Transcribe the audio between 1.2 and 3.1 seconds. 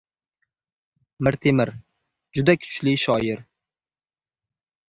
Mirtemir juda kuchli